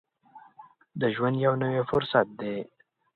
[0.99, 2.57] د ژوند یو نوی فرصت دی.